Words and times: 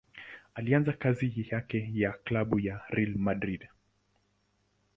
Alianza 0.55 0.93
kazi 0.93 1.47
yake 1.51 1.87
na 1.93 2.11
klabu 2.11 2.59
ya 2.59 2.81
Real 2.89 3.15
Madrid. 3.15 3.67